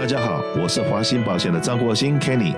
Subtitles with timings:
[0.00, 2.56] 大家好，我是华兴保险的张国兴 Kenny，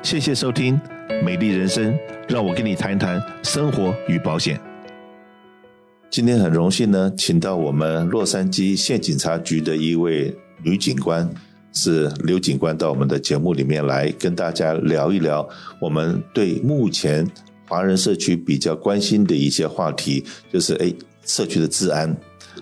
[0.00, 0.80] 谢谢收听
[1.24, 1.92] 《美丽人生》，
[2.28, 4.60] 让我跟你谈谈生活与保险。
[6.08, 10.32] 今天很荣幸呢，请到我们洛杉矶县警察局的一位
[10.62, 11.28] 女警官，
[11.72, 15.46] 是刘警官，到我们的节目里面来跟大家聊一聊
[15.80, 17.28] 我们对目前
[17.66, 22.16] 华人社区比较关心的一些话题，就是诶社区的治安。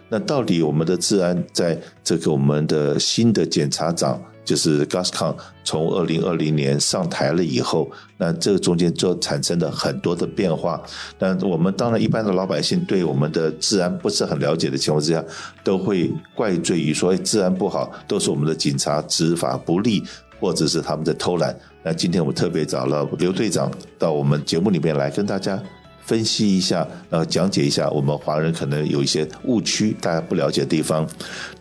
[0.08, 10.80] 那到底我们的治安在这个我们的新的检察长就是 Gascon 从二零二零年上台了以后，那这个中间就产生了很多的变化。
[11.18, 15.24] 那我们当然一般的老百姓对我们的治安不是很了解的情况之下，
[15.64, 20.04] 都会怪罪于说治安不好，都是我们的警察执法不力，
[20.38, 21.58] 或者是他们在偷懒。
[21.82, 23.68] 那今天我们特别找了刘队长
[23.98, 25.60] 到我们节目里面来跟大家。
[26.06, 31.06] 分析一下，呃，讲解一下我们华人可能有一些误区，大家不了解的地方。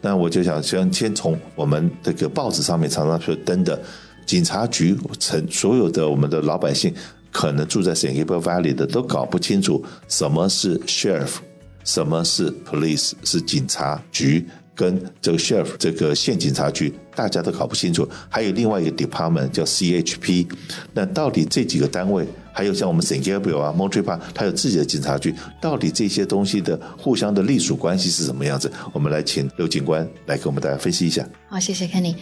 [0.01, 3.81] 那我就想先先从我们这个报纸上面常常说登的
[4.25, 6.93] 警察局，成所有的我们的老百姓
[7.31, 11.37] 可能住在 San g a b r i Valley 的都搞不清楚什么是 sheriff，
[11.83, 18.07] 什么是 police，是警察局跟这个 sheriff 这个县警察局，大家都搞不清楚。
[18.29, 20.47] 还有另外一个 department 叫 CHP，
[20.93, 22.27] 那到底这几个单位？
[22.55, 28.71] 还有像我们 Saint Gabriel 啊，Montreal，它有自己的警察局，到底这些东西的互相的隶属关系是什么样子？
[28.93, 31.27] 我们来请刘警官来给我们大家分析一下。
[31.49, 32.15] 好，谢谢 Kenny。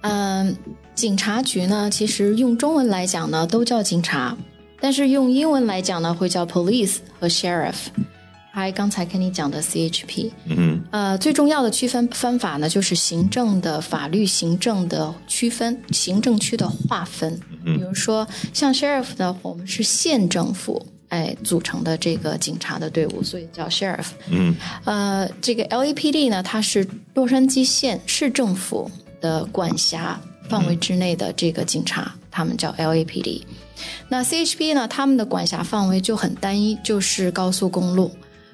[0.00, 0.56] 嗯，
[0.94, 4.34] 警察局呢，其实用中文来讲呢，都叫警察，
[4.80, 7.74] 但是用英文来讲呢，会叫 police 和 sheriff。
[8.50, 17.38] 还刚才跟你讲的 CHP，嗯，呃，最重要的区分方法呢，就是行政的法律行政的区分，行政区的划分。
[17.64, 24.06] 比如说像 sheriff 呢，我们是县政府哎组成的这个警察的队伍，所以叫 sheriff。
[24.30, 28.90] 嗯，呃，这个 LAPD 呢，它是洛杉矶县市政府
[29.20, 30.18] 的管辖
[30.48, 33.42] 范围之内的这个警察，他们叫 LAPD。
[34.08, 38.10] 那 CHP 呢，他们的管辖范围就很单一，就是高速公路。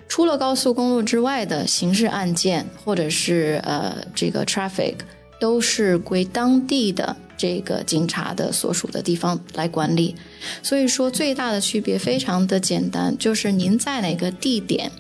[0.09, 4.95] 除了高速公路之外的刑事案件，或者是呃这个 traffic，
[5.41, 10.15] 都是归当地的这个警察的所属的地方来管理。
[10.63, 14.93] 所以说最大的区别非常的简单，就是您在哪个地点，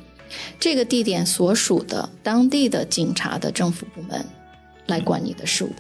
[0.59, 4.25] 这个地点所属的当地的警察的政府部门
[4.87, 5.71] 来管你的事务。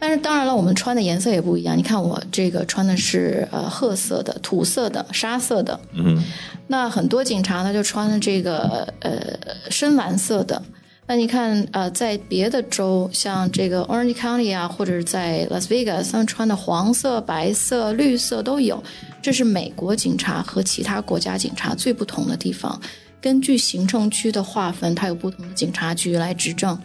[0.00, 1.76] 但是当然了，我们穿的颜色也不一样。
[1.76, 5.78] 你看我这个穿的是呃褐色的、土色的、沙色的。
[5.92, 6.24] 嗯。
[6.68, 9.20] 那很多警察呢就穿的这个呃
[9.70, 10.62] 深蓝色的。
[11.06, 18.82] 那你看呃在别的州，像这个 Orange County 啊，或者是在 Las Vegas，他们穿的黄色、白色、绿色都有。
[19.20, 22.80] 这是美国警察和其他国家警察最不同的地方。
[23.20, 26.78] 根据行政区的划分，它有不同的警察局来执政。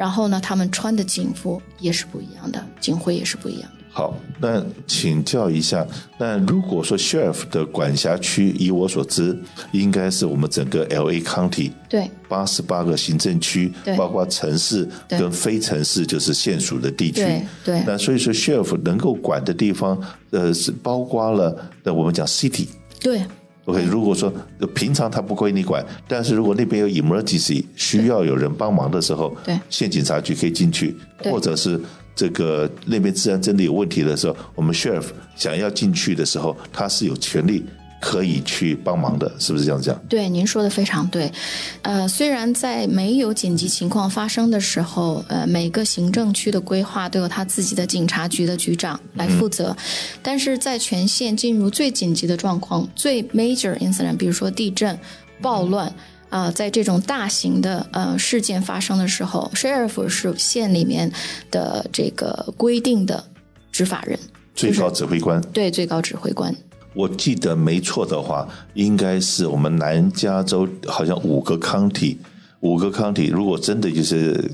[0.00, 3.84] 然后呢，他们穿的警服也是不一样的，警徽也是不一样的。
[3.90, 9.38] 好，那请教一下，那如果说 sheriff 的管辖区，以我所知，
[9.72, 17.22] 应该是我们整个 L A County 对八十八个行政区，对，包括城市跟非城市，就是县属的地区。
[17.62, 20.00] 对，那所以说 sheriff 能够管的地方，
[20.30, 22.68] 呃，是包括了那我们讲 city。
[23.00, 23.20] 对。
[23.70, 24.32] OK，如果说
[24.74, 31.80] 平常他不归你管，但是如果那边有 emergency 需要有人帮忙的时候，对，县警察局可以进去，或者是
[32.14, 37.64] 这个那边治安真的有问题的时候，我们 sheriff 想要进去的时候，他是有权利。
[38.00, 39.94] 可以去帮忙的，是不是这样讲？
[40.08, 41.30] 对，您说的非常对。
[41.82, 49.76] 呃，虽然在没有紧急情况发生的时候，呃，每个行政区的规划都有他自己的警察局的局长来负责，
[50.22, 54.98] 但是在全县进入最紧急的状况、最 major incident，比如说地震、
[55.42, 55.94] 暴乱
[56.30, 61.12] 啊，在这种大型的呃事件发生的时候，sheriff 是县里面
[61.50, 63.22] 的这个规定的
[63.70, 64.18] 执法人，
[64.54, 65.38] 最高指挥官。
[65.52, 66.54] 对，最高指挥官。
[66.94, 72.18] 我记得没错的话，应该是我们南加州好像五个抗体
[72.60, 74.50] 五个抗体如果真的就是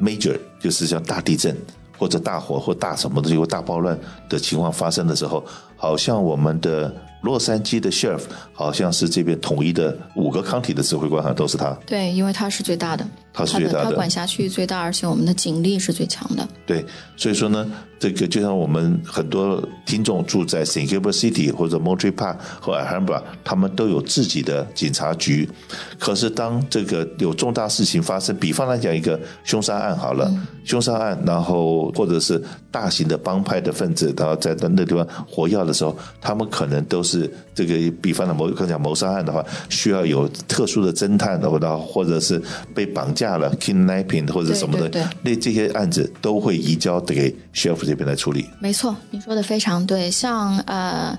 [0.00, 1.56] major，就是像大地震
[1.96, 5.44] 或者大火或大什么东西或大暴乱的情况发生的时候，
[5.76, 6.94] 好像我们的。
[7.22, 8.20] 洛杉矶的 sheriff
[8.52, 11.76] 好像是这边统一的五个 county 的指挥官，好像都是他。
[11.84, 16.46] 对，因为他是最大的，他是最大的，他管辖区域最大，而且我们的警力是最强的。
[16.64, 16.86] 对，
[17.16, 17.68] 所以说呢，
[17.98, 25.50] 这个就像我们很多听众住在 Saint Gabriel City 或者 Montreal Park 和 Alhambra，他们都有自己的警察局。
[25.98, 30.32] 可是当这个有重大事情发生，比方来讲一个凶杀案好了，
[30.64, 32.40] 凶杀案，然后或者是
[32.70, 42.40] 大型的帮派的分子，然后在那地方火药的时候，他们可能都是这个，比方的谋，刚讲谋杀案的话，需要有特殊的侦探的，或者或者是
[42.74, 48.46] 被绑架了 kidnapping 或者什么的，那这些案子都会移交给 sheriff 这边来处理。
[48.60, 50.10] 没错，你说的非常对。
[50.10, 51.18] 像呃，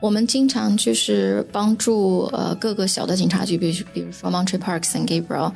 [0.00, 5.52] 我们经常就是帮助呃各个小的警察局，比如比如说 Montreal Parks and Gabriel。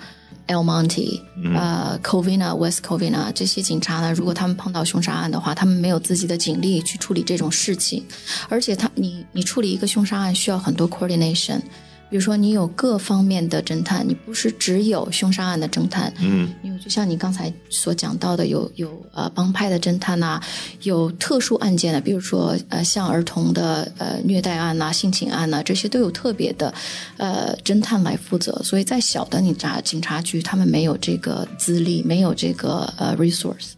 [0.47, 1.21] El Monte，
[1.55, 8.05] 呃，Covina、West Covina 这些警察呢，如果他们碰到凶杀案的话，他们没有自己的警力去处理这种事情，
[8.49, 11.61] 而且他，你你处理一个凶杀案需要很多 coordination。
[12.11, 20.41] 比如说，你有各方面的侦探，你不是只有凶杀案的侦探，嗯，有就像你刚才所讲到的，有有呃帮派的侦探呐，
[20.83, 26.73] 有特殊案件的，比如说呃像儿童的呃虐待案呐、性侵案呐，这些都有特别的
[27.17, 28.53] 呃侦探来负责。
[28.63, 33.73] 所以在小的你查警察局，他们没有这个资历，没有这个呃 resource。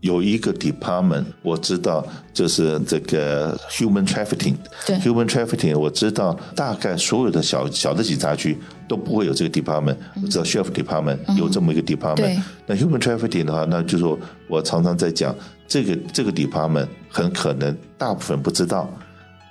[0.00, 4.54] 有一个 department 我知道，就是这个 human trafficking。
[4.86, 8.56] 对，human trafficking 我知道，大概所有的小小的警察局
[8.86, 9.96] 都不会有这个 department。
[10.22, 12.40] 我知道 sheriff department 有这么一个 department。
[12.66, 15.34] 那 human trafficking 的话，那就是说我常常在讲，
[15.66, 18.88] 这个这个 department 很可能大部分不知道，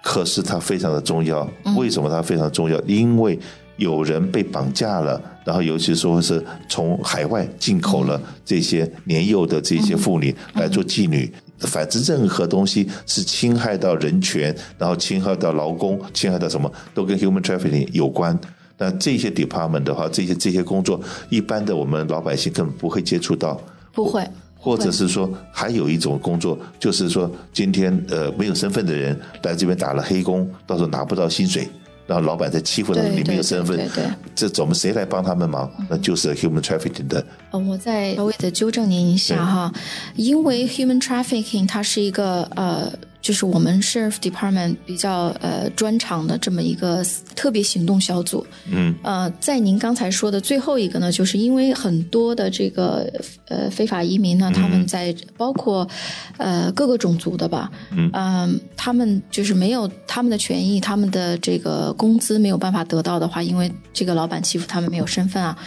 [0.01, 1.45] 可是它非常的重要。
[1.75, 2.79] 为什么它非常重要？
[2.83, 3.38] 因为
[3.75, 18.38] 有人被绑架了，然后尤其说是从海外进口了这些年幼的这些妇女来做妓女，反之任何东西是侵害到人权，然后侵害到劳工，侵害到什么都跟 human trafficking 有关。
[18.77, 20.99] 那这些 department 的话，这些这些工作，
[21.29, 23.57] 一般的我们老百姓根本不会接触到，
[23.94, 24.21] 不会。
[24.59, 31.69] 或者是说，还有一种工作，就是说今天呃没有身份的人来这边打了黑工，到时候拿不到薪水。
[32.07, 33.80] 然后老板在欺负他们，你没有身份，
[34.33, 35.69] 这怎么谁来帮他们忙？
[35.89, 37.24] 那就是 human trafficking 的。
[37.51, 39.71] 嗯，我再稍微的纠正您一下哈，
[40.15, 42.92] 因为 human trafficking 它是一个呃。
[43.27, 48.47] 就是我们 sheriff department 比较呃专长的这么一个特别行动小组。
[48.71, 48.95] 嗯。
[49.03, 53.06] 呃，在您刚才说的最后一个呢，就是因为很多的这个
[53.50, 55.85] 呃非法移民呢，他们在包括
[56.38, 57.69] 呃各个种族的吧。
[57.91, 58.09] 嗯。
[58.13, 65.57] 嗯，他们就是没有他们的权益，他们的这个工资没有办法得到的话，因为这个老板欺负他们没有身份啊。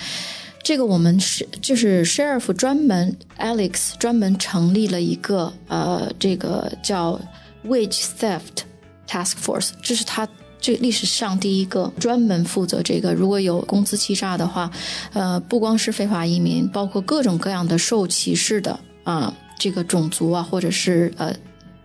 [0.62, 7.20] 这个我们是就是 sheriff 专门 Alex 专门成立了一个呃这个叫。
[7.66, 8.64] Wage Theft
[9.08, 10.28] Task Force，这是他
[10.60, 13.12] 这历史上第一个专门负责这个。
[13.12, 14.70] 如果有工资欺诈的话，
[15.12, 21.34] 呃，不光是非法移民，包括各种各样的受歧视的啊，这个种族啊，或者是呃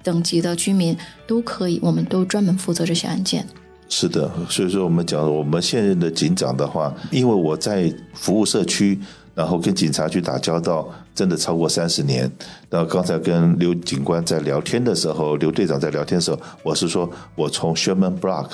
[0.04, 0.96] 等级的居民
[1.26, 3.48] 都可以，我们都专门负责这些案件。
[3.88, 9.00] 是的，所以说我们讲我们现任的警长的话，因为我在服务社区。
[9.36, 12.32] 然后跟警察局打交道，真的超过三十年。
[12.70, 18.48] 然后刚才跟刘警官在聊天的时候，刘队长在聊天的时候，我是说我从 Sherman Block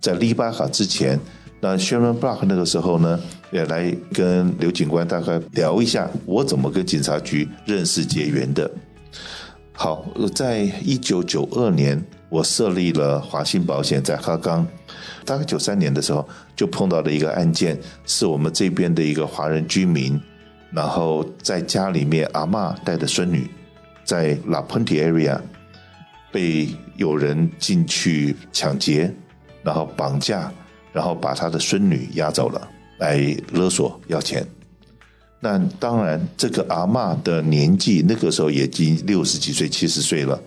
[0.00, 1.18] 在利巴卡之前，
[1.60, 3.18] 那 Sherman Block 那个时候呢，
[3.50, 8.70] 也来跟刘警官大概聊一下我怎么跟警察局认识结缘的。
[9.72, 10.04] 好，
[10.34, 14.66] 在一九九二年，我设立了华兴保险在哈冈。
[15.24, 16.26] 大概九三年的时候，
[16.56, 20.18] 就碰到了一个案件，是我们这边的一个华人居民，
[20.70, 23.46] 然后在家里面，阿妈带着孙女，
[24.04, 25.38] 在 La p u n t area
[26.32, 29.14] 被有人进去抢劫，
[29.62, 30.50] 然后绑架，
[30.92, 33.18] 然后把他的孙女押走了，来
[33.52, 34.46] 勒索要钱。
[35.40, 40.40] 那当然，这个阿妈的年纪那个时候也已经六十几岁、七十岁了，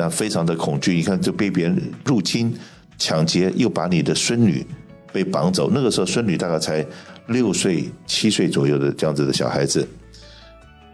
[0.00, 0.94] 那非常的恐惧。
[0.94, 2.56] 你看，就被别人入侵。
[2.96, 4.66] 抢劫又把你的孙女
[5.10, 6.84] 被绑走，那个时候孙女大概才
[7.28, 9.86] 六岁、七岁左右的这样子的小孩子。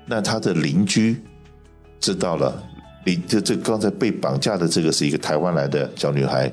[0.07, 1.21] 那他的邻居
[1.99, 2.63] 知道了，
[3.05, 6.53] 邻这这刚才被绑架的这个是一个台湾来的小女孩。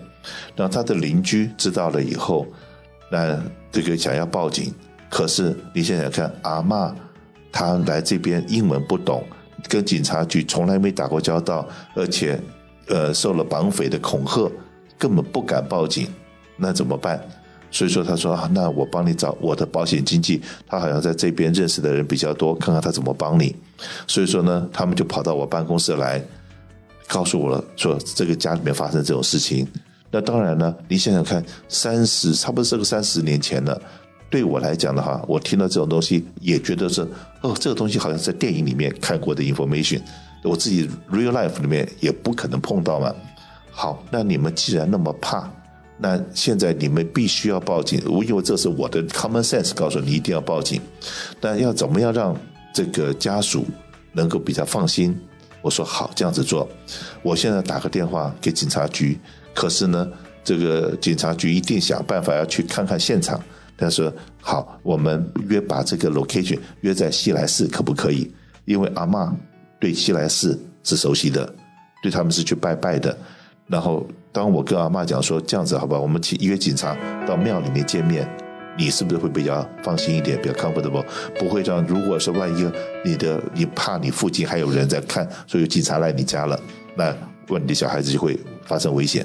[0.56, 2.48] 那他的邻居知道了以后，
[3.12, 3.40] 那
[3.72, 4.74] 这个想要报警，
[5.08, 6.96] 可是你想想看，阿妈
[7.52, 9.24] 她来这边英文不懂，
[9.68, 12.40] 跟警察局从来没打过交道，而且
[12.88, 14.52] 呃受了绑匪的恐吓。
[14.96, 16.08] 根本不敢报警，
[16.56, 17.22] 那怎么办？
[17.70, 23.54] 所以说他说啊，那我帮你找我的保险经纪，他好像在这边认识的人比较多，看看他怎么帮你。
[24.08, 26.24] 所以说呢，他们就跑到我办公室来，
[27.06, 29.68] 告诉我了，说这个家里面发生这种事情。
[30.10, 33.82] 那当然呢，你想想看，三十差不多是个三十年前了，
[34.34, 37.08] 对我来讲的话，我听到这种东西也觉得是
[37.42, 40.02] 哦，这个东西好像在电影里面看过的 information，
[40.42, 43.14] 我自己 real life 里面也不可能碰到嘛。
[43.70, 45.48] 好，那你们既然那么怕，
[46.00, 48.02] 那现在你们必须要报警。
[48.08, 50.82] 我因为这是我的 common sense 告诉你一定要报警。
[51.40, 52.36] 但要怎么样让
[52.74, 53.68] 这个家属
[54.14, 55.16] 能够比较放心？
[55.62, 56.68] 我说好，这样子做。
[57.22, 59.16] 我现在打个电话给警察局，
[59.54, 60.10] 可是呢，
[60.44, 63.40] 这个警察局一定想办法要去看看现场。
[63.78, 68.32] 他说好，我们约把这个 location 约在西来寺，可不可以？
[68.66, 69.36] 因为阿妈
[69.80, 71.54] 对西来寺是熟悉的，
[72.02, 73.18] 对他们是去拜拜的。
[73.68, 76.96] 然后当我跟阿妈讲说这样子好吧，我们去约警察
[77.28, 78.28] 到庙里面见面。
[78.76, 81.06] 你是不是会比较放心一点，比较 comfortable，
[81.38, 82.72] 不会让如果说万一
[83.06, 86.60] 你的你怕你附近还有人在看，所以警察来你家了，
[86.96, 87.16] 那
[87.50, 89.24] 问你的小孩子就会发生危险，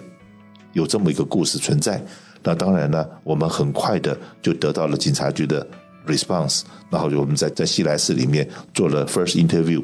[0.74, 1.98] 有这么一个故事存在。
[2.42, 5.66] 那当然呢，我们很快的就得到了警察局的
[6.06, 9.82] response，然后就我们在在西来寺里面做了 first interview，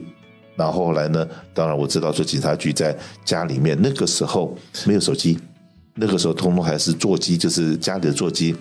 [0.57, 4.57] 然后后来呢，当然我知道说警察局在家里面那个时候
[4.87, 5.39] 没有手机。
[5.97, 8.53] 那个时候，通通还是座机，就是家里的座机。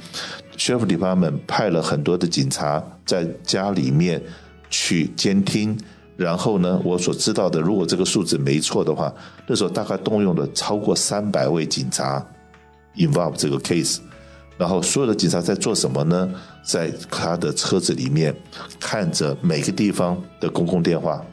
[0.56, 4.22] Sheriff Department 派了很多的警察在家里面
[4.70, 5.76] 去监听，
[6.16, 9.12] 然后呢，我所知道的，如果这个数字没错的话，
[9.48, 12.24] 那时候大概动用了超过三百位警察
[12.96, 14.00] involve 这个 case。
[14.58, 16.30] 然后所有的警察在做什么呢？
[16.64, 18.36] 在他的车子里面
[18.80, 21.24] 看着每个地方的公共电话，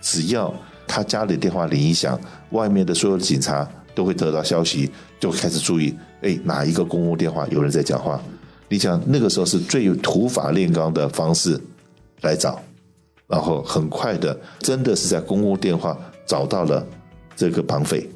[0.00, 0.54] 只要
[0.86, 2.18] 他家里电话铃一响，
[2.50, 3.68] 外面的所有的警察。
[3.96, 8.20] 都会得到消息，就开始注意，哎，哪一个公共电话有人在讲话？
[8.68, 11.58] 你想那个时候是最土法炼钢的方式
[12.20, 12.60] 来找，
[13.26, 16.86] 然后很快的，真的是在公共电话找到了
[17.34, 18.06] 这个绑匪，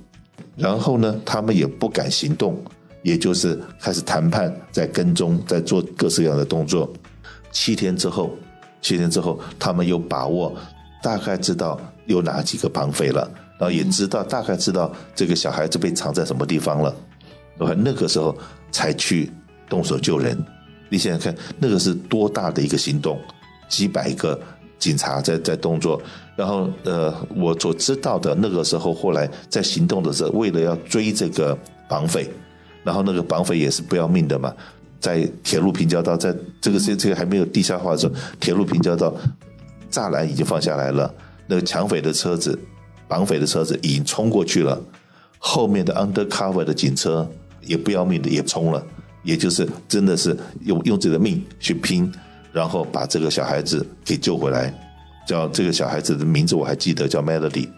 [0.60, 2.62] 然后呢，他们也不敢行动，
[3.02, 6.92] 也就是开始谈判，在跟踪，在做各式各样的动作。
[7.50, 8.30] 七天之后，
[8.82, 10.54] 七天之后，他们有把握，
[11.02, 13.28] 大概知道有哪几个绑匪了。
[13.58, 16.94] 然后也知道，大概知道这个小孩子被藏在什么地方了，
[17.78, 18.36] 那个时候
[18.70, 19.30] 才去
[19.68, 20.38] 动手救人。
[20.88, 23.18] 你想想看，那个是多大的一个行动？
[23.68, 24.38] 几百个
[24.78, 26.00] 警察在在动作。
[26.40, 31.54] 然后，呃，我所知道的那个时候，后来在行动的时候，为了要追这个
[31.86, 32.26] 绑匪，
[32.82, 34.50] 然后那个绑匪也是不要命的嘛，
[34.98, 39.14] 在铁路平交道，在这个这这个还没有地下化的时候，铁路平交道
[39.90, 41.12] 栅栏已经放下来了，
[41.46, 42.58] 那个抢匪的车子。
[43.06, 44.80] 绑匪的车子已经冲过去了，
[45.36, 47.28] 后面的 undercover 的警车
[47.60, 48.82] 也不要命的也冲了，
[49.24, 52.10] 也就是真的是用用自己的命去拼，
[52.50, 54.72] 然后把这个小孩子给救回来。
[55.30, 57.68] 叫这个小孩子的名字我还记得叫 Melody。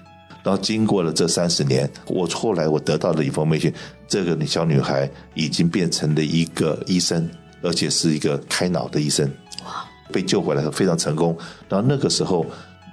[0.42, 3.74] 然后经过了这三十年，我后来我得到的 information，
[4.08, 7.28] 这个小女孩已经变成了一个医生，
[7.60, 9.30] 而且是一个开脑的医生。
[9.66, 9.84] 哇！
[10.10, 11.36] 被救回来非常成功。
[11.68, 12.46] 然后那个时候，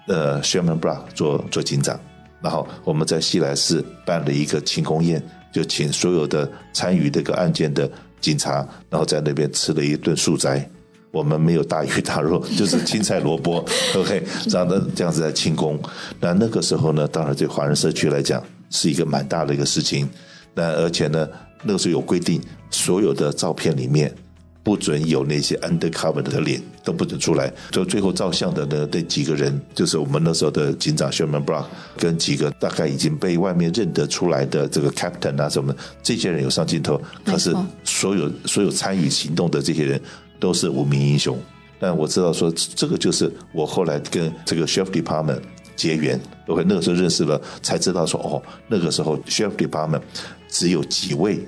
[0.09, 1.97] 呃，Sherman Brock 做做警长。
[2.41, 5.23] 然后我们在西来寺办了一个庆功宴，
[5.53, 7.89] 就请所有的参与这个案件的
[8.19, 10.69] 警察，然后在那边吃了一顿素斋。
[11.11, 13.63] 我们没有大鱼大肉， 就是青菜萝卜
[13.95, 15.79] ，OK，这样的这样子在庆功。
[16.19, 20.09] 那那个时候呢，当然对华人社区来讲是一个蛮大的一个事情。
[20.53, 21.27] 那而且呢，
[21.63, 24.13] 那个时候有规定，所有的照片里面。
[24.61, 31.65] 不准有那些 undercover 的脸都不准出来，就最后照相的呢那几个人，就是我们那时候的警长 Sherman Brock
[31.97, 35.73] 跟几个大概已经被外面认得出来的这个 captain 啊什么，
[36.03, 39.99] 这些人有上镜头，可是所有所有参与行动的这些人
[40.39, 41.37] 都是无名英雄。
[41.79, 45.41] 但我知道说这个就是我后来跟这个 shelf Department
[45.75, 50.01] 结缘，OK 那个时候认识了，才知道说哦，那个时候 shelf Department
[50.47, 51.39] 只有几位。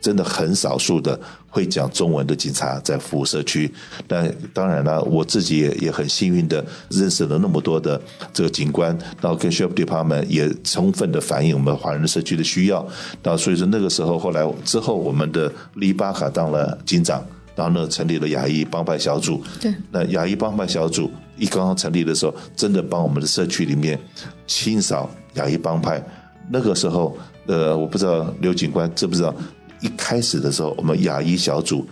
[0.00, 3.70] 真的很少数的会讲中文的警察在服务社区，
[4.08, 8.00] 但当然了，我自己也也很幸运的认识了那么多的
[8.32, 12.88] 这个警官，然后跟 shelf department 也充分的反映我们华人社区的需要，
[13.22, 17.22] 那所以说那个时候后来之后，我们的黎巴卡当了警长，
[17.60, 24.00] 然后呢成立了亚裔帮派小组，对，那亚裔帮派小组一刚刚成立的时候，真的帮我们的社区里面
[24.46, 26.02] 清扫亚裔帮派，
[26.48, 29.34] 那个时候，呃，我不知道刘警官知不知道。
[29.82, 31.86] 一开始的时候，我们亚裔小组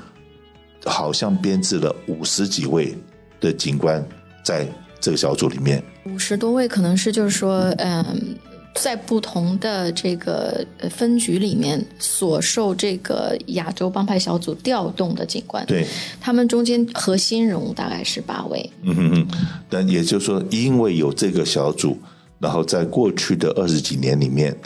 [0.86, 2.94] 好像编制了五十几位
[3.40, 4.02] 的警官
[4.42, 4.66] 在
[5.00, 5.82] 这个小组里面。
[6.06, 8.36] 五十多位可能是就是说，嗯，
[8.80, 15.64] 在不同的这个分局里面所受这个亚洲帮派小组调动的警官。
[15.66, 15.86] 对，
[16.20, 18.70] 他们中间核心人物大概是八位。
[18.82, 19.28] 嗯哼哼，
[19.68, 21.98] 但也就是说，因为有这个小组，
[22.38, 24.56] 然后在过去的二十几年里面。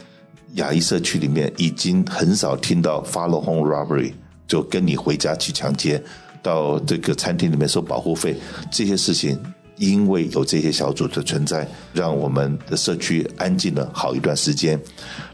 [0.56, 4.12] 亚裔社区里面已经很少听到 follow home robbery，
[4.46, 5.98] 就跟你回家去抢劫，
[6.42, 8.36] 到这个餐厅里面收保护费
[8.70, 9.42] 这些事情，
[9.82, 14.80] 因为有这些小组的存在，让我们的社区安静了好一段时间。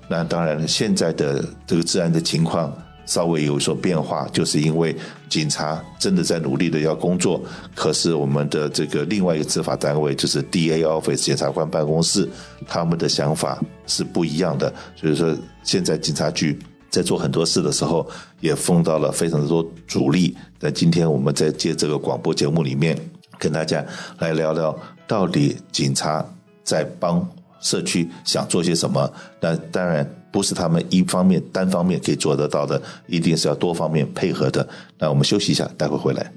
[0.09, 2.75] 那当然，现在的这个治安的情况
[3.05, 4.97] 稍微有所变化，就是因为
[5.29, 7.43] 警察真的在努力的要工作，
[7.75, 12.27] 可是我们的这个另外一个执法单位就是 D A Office 检察官办公室，
[12.67, 18.09] 他们的想法是不一样的，所以说现在警察局在做很多事的时候
[18.41, 20.35] 也碰到了非常多阻力。
[20.59, 22.99] 那今天我们在接这个广播节目里面，
[23.39, 23.85] 跟大家
[24.19, 24.77] 来聊聊，
[25.07, 26.25] 到底警察
[26.65, 27.27] 在帮
[27.61, 29.11] 社区想做些什么？
[29.41, 30.07] 那当然。
[30.31, 34.69] 不是他们一方面单方面可以做得到的，一定是要多方面配合的。
[34.99, 36.31] 那我们休息一下，待会回来。